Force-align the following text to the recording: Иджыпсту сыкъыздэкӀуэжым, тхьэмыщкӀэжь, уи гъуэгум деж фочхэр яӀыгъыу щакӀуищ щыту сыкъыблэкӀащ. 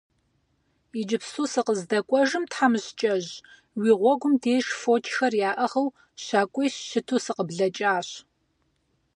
Иджыпсту 0.99 1.45
сыкъыздэкӀуэжым, 1.51 2.43
тхьэмыщкӀэжь, 2.51 3.31
уи 3.79 3.91
гъуэгум 3.99 4.33
деж 4.41 4.65
фочхэр 4.81 5.33
яӀыгъыу 5.49 5.87
щакӀуищ 6.23 6.73
щыту 6.89 7.23
сыкъыблэкӀащ. 7.25 8.07